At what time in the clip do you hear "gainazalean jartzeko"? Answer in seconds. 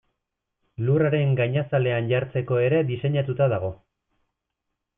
1.39-2.59